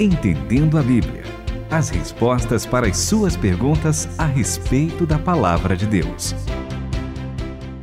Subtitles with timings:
[0.00, 1.22] Entendendo a Bíblia.
[1.70, 6.34] As respostas para as suas perguntas a respeito da palavra de Deus.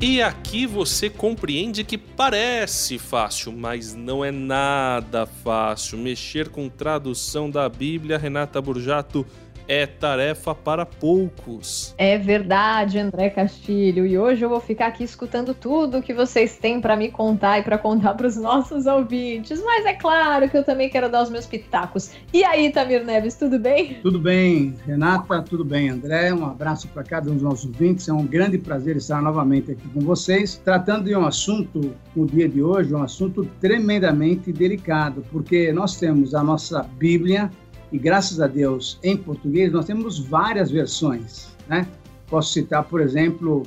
[0.02, 5.98] E aqui você compreende que parece fácil, mas não é nada fácil.
[5.98, 9.26] Mexer com tradução da Bíblia, Renata Burjato,
[9.72, 11.96] é tarefa para poucos.
[11.98, 14.06] É verdade, André Castilho.
[14.06, 17.64] E hoje eu vou ficar aqui escutando tudo que vocês têm para me contar e
[17.64, 19.64] para contar para os nossos ouvintes.
[19.64, 22.12] Mas é claro que eu também quero dar os meus pitacos.
[22.34, 23.94] E aí, Tamir Neves, tudo bem?
[24.02, 26.34] Tudo bem, Renata, tudo bem, André.
[26.34, 28.10] Um abraço para cada um dos nossos ouvintes.
[28.10, 32.50] É um grande prazer estar novamente aqui com vocês, tratando de um assunto, no dia
[32.50, 37.50] de hoje, um assunto tremendamente delicado, porque nós temos a nossa Bíblia
[37.92, 41.50] e graças a Deus, em português, nós temos várias versões.
[41.68, 41.86] Né?
[42.28, 43.64] Posso citar, por exemplo,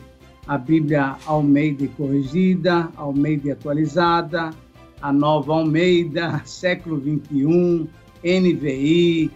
[0.47, 4.51] a Bíblia Almeida Corrigida, Almeida Atualizada,
[5.03, 7.87] a Nova Almeida, século 21,
[8.25, 9.31] NVI,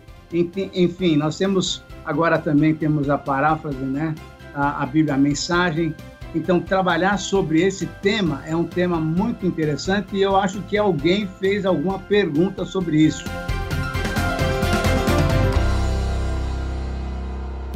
[0.75, 4.15] enfim, nós temos, agora também temos a paráfrase, né?
[4.55, 5.95] a, a Bíblia a Mensagem.
[6.35, 11.27] Então, trabalhar sobre esse tema é um tema muito interessante e eu acho que alguém
[11.27, 13.25] fez alguma pergunta sobre isso.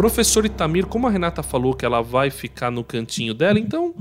[0.02, 3.94] Professor Itamir, como a Renata falou que ela vai ficar no cantinho dela, então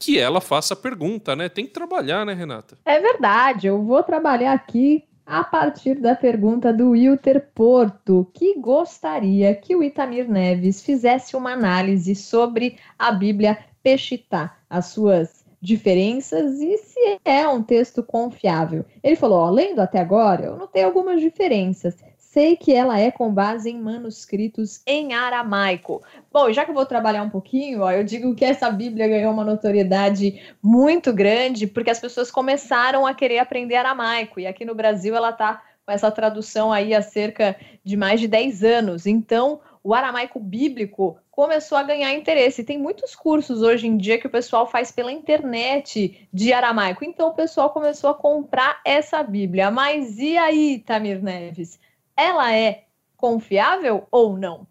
[0.00, 1.48] que ela faça a pergunta, né?
[1.48, 2.76] Tem que trabalhar, né, Renata?
[2.84, 9.54] É verdade, eu vou trabalhar aqui a partir da pergunta do Wilter Porto, que gostaria
[9.54, 16.76] que o Itamir Neves fizesse uma análise sobre a Bíblia Peshitá, as suas diferenças e
[16.78, 18.84] se é um texto confiável.
[19.04, 21.94] Ele falou: ó, lendo até agora, eu notei algumas diferenças
[22.34, 26.02] sei que ela é com base em manuscritos em aramaico.
[26.32, 29.32] Bom, já que eu vou trabalhar um pouquinho, ó, eu digo que essa Bíblia ganhou
[29.32, 34.40] uma notoriedade muito grande porque as pessoas começaram a querer aprender aramaico.
[34.40, 38.26] E aqui no Brasil ela está com essa tradução aí há cerca de mais de
[38.26, 39.06] 10 anos.
[39.06, 42.64] Então, o aramaico bíblico começou a ganhar interesse.
[42.64, 47.04] Tem muitos cursos hoje em dia que o pessoal faz pela internet de aramaico.
[47.04, 49.70] Então, o pessoal começou a comprar essa Bíblia.
[49.70, 51.78] Mas e aí, Tamir Neves?
[52.16, 52.84] Ela é
[53.16, 54.66] confiável ou não?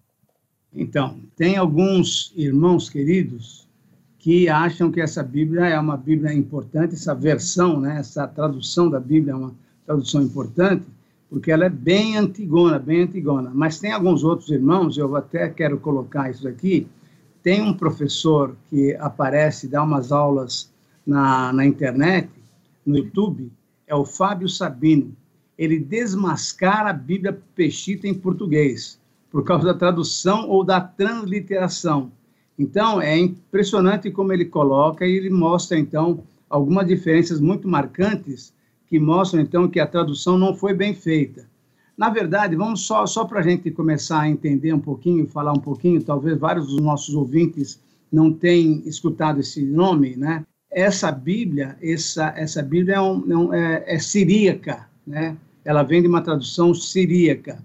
[0.73, 3.67] Então, tem alguns irmãos queridos
[4.17, 8.99] que acham que essa Bíblia é uma Bíblia importante, essa versão, né, essa tradução da
[8.99, 9.53] Bíblia é uma
[9.85, 10.85] tradução importante,
[11.29, 13.51] porque ela é bem antigona, bem antigona.
[13.53, 16.87] Mas tem alguns outros irmãos, eu até quero colocar isso aqui,
[17.43, 20.71] tem um professor que aparece, dá umas aulas
[21.05, 22.29] na, na internet,
[22.85, 23.51] no YouTube,
[23.85, 25.13] é o Fábio Sabino
[25.63, 28.99] ele desmascara a Bíblia Peshita em português,
[29.31, 32.11] por causa da tradução ou da transliteração.
[32.57, 38.53] Então, é impressionante como ele coloca e ele mostra, então, algumas diferenças muito marcantes
[38.87, 41.47] que mostram, então, que a tradução não foi bem feita.
[41.97, 45.59] Na verdade, vamos só, só para a gente começar a entender um pouquinho, falar um
[45.59, 47.79] pouquinho, talvez vários dos nossos ouvintes
[48.11, 50.45] não tenham escutado esse nome, né?
[50.71, 55.37] Essa Bíblia, essa, essa Bíblia é, um, é, é siríaca, né?
[55.65, 57.63] Ela vem de uma tradução siríaca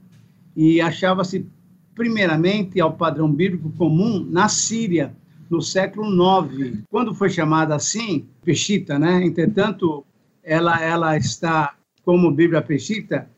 [0.56, 1.46] e achava-se
[1.94, 5.12] primeiramente ao padrão bíblico comum na Síria,
[5.50, 6.78] no século IX.
[6.90, 9.24] Quando foi chamada assim, Peshita, né?
[9.24, 10.04] Entretanto,
[10.42, 13.28] ela ela está como Bíblia Peshita,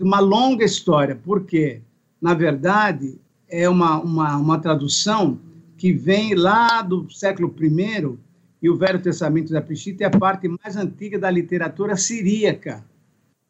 [0.00, 1.82] uma longa história, porque
[2.20, 5.38] na verdade é uma, uma, uma tradução
[5.76, 8.18] que vem lá do século I
[8.60, 12.84] e o Velho Testamento da Peshita é a parte mais antiga da literatura siríaca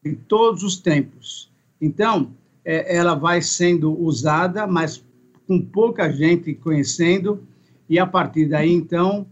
[0.05, 1.51] de todos os tempos.
[1.81, 2.33] Então,
[2.65, 5.05] é, ela vai sendo usada, mas
[5.47, 7.43] com pouca gente conhecendo,
[7.89, 9.27] e a partir daí, então,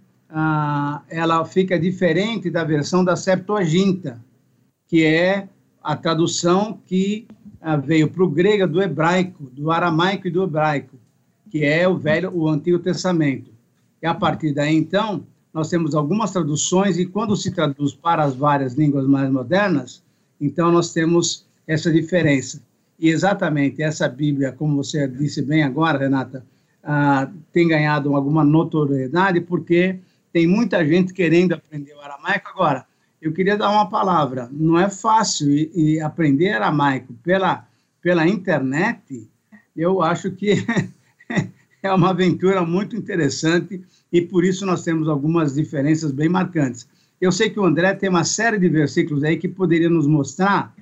[1.09, 4.23] ela fica diferente da versão da Septuaginta,
[4.87, 5.49] que é
[5.83, 7.29] a tradução que
[7.85, 10.97] veio para o grego do hebraico, do aramaico e do hebraico,
[11.51, 13.51] que é o velho, o Antigo Testamento.
[14.03, 18.35] E a partir daí, então, nós temos algumas traduções, e quando se traduz para as
[18.35, 20.03] várias línguas mais modernas,
[20.41, 22.63] então, nós temos essa diferença.
[22.99, 26.45] E exatamente essa Bíblia, como você disse bem agora, Renata,
[26.83, 29.99] ah, tem ganhado alguma notoriedade porque
[30.33, 32.49] tem muita gente querendo aprender o aramaico.
[32.49, 32.87] Agora,
[33.21, 37.67] eu queria dar uma palavra: não é fácil e, e aprender aramaico pela,
[38.01, 39.29] pela internet.
[39.77, 40.65] Eu acho que
[41.83, 43.83] é uma aventura muito interessante
[44.13, 46.89] e por isso nós temos algumas diferenças bem marcantes.
[47.21, 50.75] Eu sei que o André tem uma série de versículos aí que poderia nos mostrar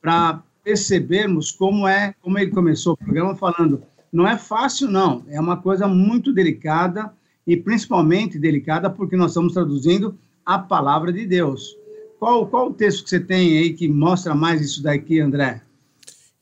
[0.00, 5.40] para percebermos como é, como ele começou o programa falando, não é fácil não, é
[5.40, 7.12] uma coisa muito delicada
[7.46, 11.76] e principalmente delicada porque nós estamos traduzindo a palavra de Deus.
[12.18, 15.60] Qual, qual o texto que você tem aí que mostra mais isso daqui, André?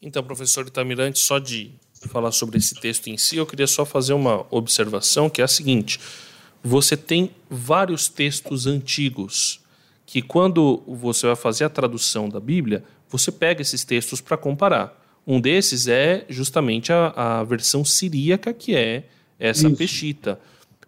[0.02, 1.72] Então, professor Itamirante, só de
[2.08, 5.48] falar sobre esse texto em si, eu queria só fazer uma observação que é a
[5.48, 6.00] seguinte:
[6.62, 9.60] você tem vários textos antigos
[10.04, 14.98] que, quando você vai fazer a tradução da Bíblia, você pega esses textos para comparar.
[15.26, 19.04] Um desses é justamente a, a versão siríaca, que é
[19.38, 19.76] essa Isso.
[19.76, 20.40] peshita.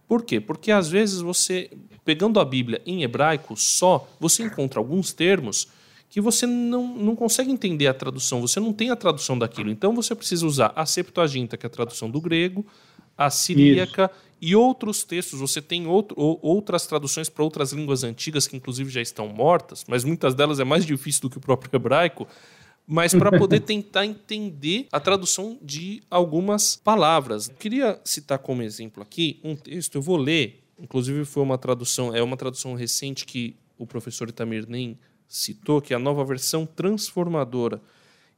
[0.06, 0.40] Por quê?
[0.40, 1.70] Porque às vezes você,
[2.04, 5.68] pegando a Bíblia em hebraico só, você encontra alguns termos
[6.10, 9.70] que você não, não consegue entender a tradução, você não tem a tradução daquilo.
[9.70, 12.66] Então você precisa usar a Septuaginta, que é a tradução do grego,
[13.16, 14.31] a siríaca Isso.
[14.42, 15.38] E outros textos.
[15.38, 20.02] Você tem outro, outras traduções para outras línguas antigas que, inclusive, já estão mortas, mas
[20.02, 22.26] muitas delas é mais difícil do que o próprio hebraico.
[22.84, 27.48] Mas para poder tentar entender a tradução de algumas palavras.
[27.48, 32.12] Eu queria citar como exemplo aqui um texto, eu vou ler, inclusive foi uma tradução,
[32.12, 34.98] é uma tradução recente que o professor Itamir nem
[35.28, 37.80] citou, que é a nova versão transformadora.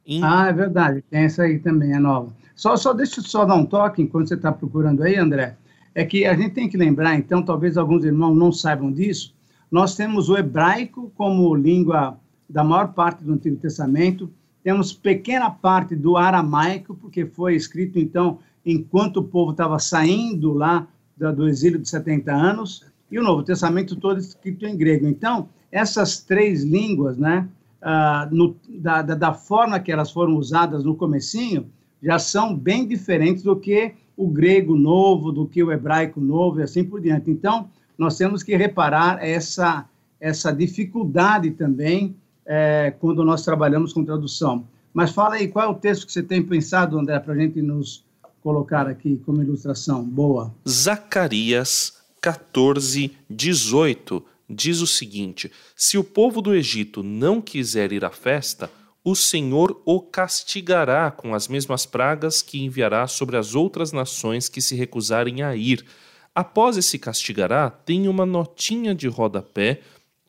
[0.05, 0.23] Em...
[0.23, 2.31] Ah, é verdade, tem essa aí também, é nova.
[2.55, 5.57] Só, só deixa eu só dar um toque enquanto você está procurando aí, André.
[5.95, 9.33] É que a gente tem que lembrar, então, talvez alguns irmãos não saibam disso,
[9.71, 12.19] nós temos o hebraico como língua
[12.49, 14.29] da maior parte do Antigo Testamento,
[14.61, 20.87] temos pequena parte do aramaico, porque foi escrito, então, enquanto o povo estava saindo lá
[21.17, 25.07] do exílio de 70 anos, e o Novo Testamento todo escrito em grego.
[25.07, 27.47] Então, essas três línguas, né,
[27.81, 31.67] ah, no, da, da, da, forma que elas foram usadas no comecinho,
[32.01, 36.63] já são bem diferentes do que o grego novo, do que o hebraico novo e
[36.63, 37.29] assim por diante.
[37.29, 39.85] Então, nós temos que reparar essa,
[40.19, 42.15] essa dificuldade também
[42.45, 44.67] é, quando nós trabalhamos com tradução.
[44.93, 47.61] Mas fala aí, qual é o texto que você tem pensado, André, para a gente
[47.61, 48.05] nos
[48.41, 50.03] colocar aqui como ilustração?
[50.03, 50.53] Boa.
[50.67, 58.09] Zacarias 14, 18 diz o seguinte: Se o povo do Egito não quiser ir à
[58.09, 58.69] festa,
[59.05, 64.59] o Senhor o castigará com as mesmas pragas que enviará sobre as outras nações que
[64.59, 65.85] se recusarem a ir.
[66.33, 69.81] Após esse castigará, tem uma notinha de rodapé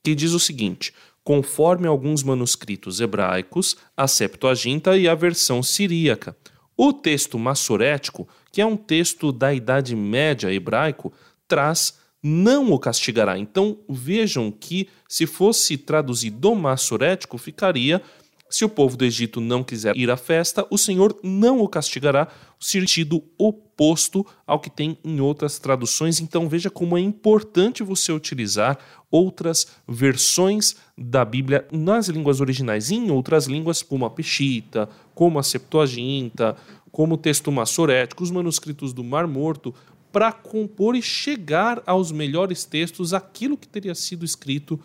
[0.05, 0.93] que diz o seguinte:
[1.25, 6.37] conforme alguns manuscritos hebraicos, a Septuaginta e a versão siríaca.
[6.77, 11.15] O texto massorético, que é um texto da Idade Média hebraico,
[11.49, 13.39] traz não o castigará.
[13.39, 18.03] Então vejam que, se fosse traduzido do massorético, ficaria:
[18.49, 22.29] se o povo do Egito não quiser ir à festa, o Senhor não o castigará,
[22.59, 26.21] sentido oposto ao que tem em outras traduções.
[26.21, 28.79] Então veja como é importante você utilizar
[29.11, 35.43] outras versões da Bíblia nas línguas originais em outras línguas, como a Peshita, como a
[35.43, 36.57] Septuaginta,
[36.91, 39.75] como o texto massorético, os manuscritos do Mar Morto,
[40.11, 44.81] para compor e chegar aos melhores textos, aquilo que teria sido escrito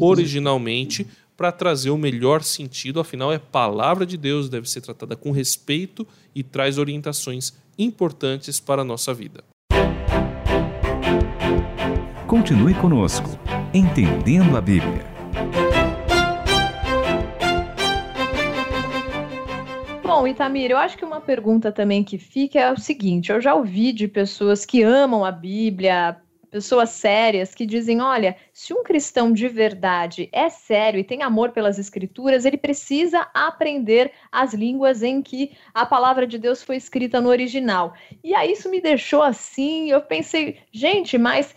[0.00, 1.06] originalmente,
[1.42, 3.00] para trazer o melhor sentido.
[3.00, 8.82] Afinal, é palavra de Deus, deve ser tratada com respeito e traz orientações importantes para
[8.82, 9.42] a nossa vida.
[12.28, 13.28] Continue conosco,
[13.74, 15.04] entendendo a Bíblia.
[20.04, 23.52] Bom, Itamir, eu acho que uma pergunta também que fica é o seguinte: eu já
[23.52, 26.21] ouvi de pessoas que amam a Bíblia,
[26.52, 31.50] pessoas sérias que dizem: olha, se um cristão de verdade é sério e tem amor
[31.50, 37.20] pelas escrituras, ele precisa aprender as línguas em que a palavra de Deus foi escrita
[37.20, 37.94] no original.
[38.22, 41.54] E aí isso me deixou assim, eu pensei, gente, mas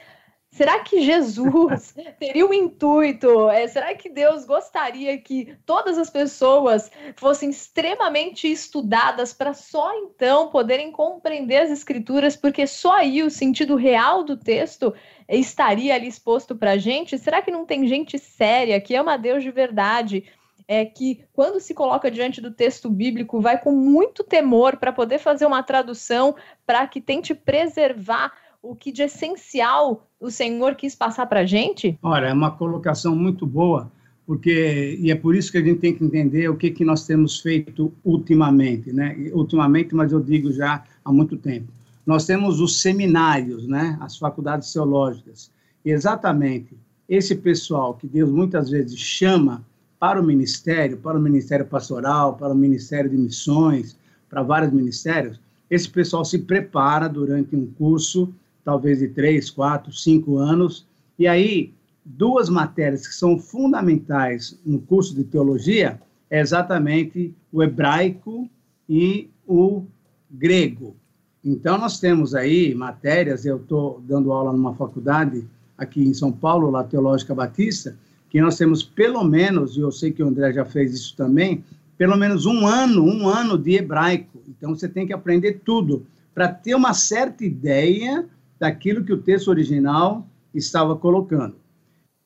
[0.55, 3.49] Será que Jesus teria o um intuito?
[3.49, 10.47] É, será que Deus gostaria que todas as pessoas fossem extremamente estudadas para só então
[10.47, 14.93] poderem compreender as escrituras, porque só aí o sentido real do texto
[15.27, 17.17] estaria ali exposto para a gente?
[17.17, 20.23] Será que não tem gente séria que ama a Deus de verdade?
[20.69, 25.19] É que quando se coloca diante do texto bíblico, vai com muito temor para poder
[25.19, 26.33] fazer uma tradução
[26.65, 28.31] para que tente preservar
[28.65, 31.97] o que de essencial o Senhor quis passar para a gente?
[32.01, 33.91] Olha, é uma colocação muito boa,
[34.25, 37.05] porque e é por isso que a gente tem que entender o que que nós
[37.05, 39.15] temos feito ultimamente, né?
[39.33, 41.67] Ultimamente, mas eu digo já há muito tempo.
[42.05, 43.97] Nós temos os seminários, né?
[44.01, 45.51] As faculdades teológicas.
[45.83, 46.75] E exatamente
[47.07, 49.63] esse pessoal que Deus muitas vezes chama
[49.99, 53.95] para o ministério, para o ministério pastoral, para o ministério de missões,
[54.27, 55.39] para vários ministérios,
[55.69, 58.33] esse pessoal se prepara durante um curso
[58.65, 60.85] talvez de três, quatro, cinco anos.
[61.17, 61.71] E aí,
[62.03, 68.49] duas matérias que são fundamentais no curso de teologia é exatamente o hebraico
[68.89, 69.83] e o
[70.29, 70.95] grego.
[71.43, 75.45] Então, nós temos aí matérias, eu estou dando aula numa faculdade
[75.77, 77.95] aqui em São Paulo, lá Teológica Batista,
[78.29, 81.63] que nós temos pelo menos, e eu sei que o André já fez isso também,
[81.97, 84.41] pelo menos um ano, um ano de hebraico.
[84.49, 88.27] Então você tem que aprender tudo para ter uma certa ideia
[88.59, 91.55] daquilo que o texto original estava colocando.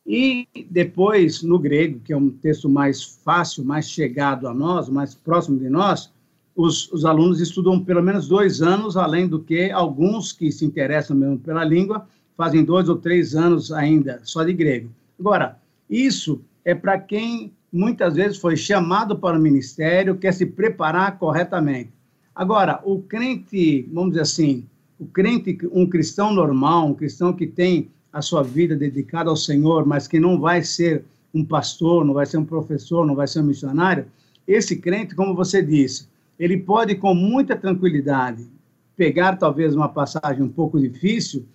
[0.05, 5.13] E depois, no grego, que é um texto mais fácil, mais chegado a nós, mais
[5.13, 6.11] próximo de nós,
[6.55, 11.15] os, os, alunos estudam pelo menos dois anos, além do que alguns que se interessam
[11.15, 14.89] mesmo pela língua fazem dois ou três anos ainda só de grego.
[15.19, 15.59] Agora,
[15.89, 21.91] isso é para quem muitas vezes foi chamado para o ministério, quer se preparar corretamente.
[22.33, 24.65] Agora, o crente, vamos dizer assim,
[24.99, 29.85] o crente, um cristão normal, um cristão que tem a sua vida dedicada ao Senhor,
[29.85, 33.39] mas que não vai ser um pastor, não vai ser um professor, não vai ser
[33.39, 34.05] um missionário,
[34.47, 36.07] esse crente, como você disse,
[36.39, 38.47] ele pode com muita tranquilidade
[38.95, 41.45] pegar talvez uma passagem um pouco difícil